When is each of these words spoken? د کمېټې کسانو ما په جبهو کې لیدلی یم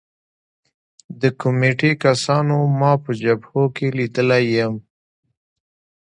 د 1.21 1.23
کمېټې 1.41 1.91
کسانو 2.03 2.57
ما 2.79 2.93
په 3.03 3.11
جبهو 3.21 3.63
کې 3.75 3.87
لیدلی 3.97 4.43
یم 4.57 4.73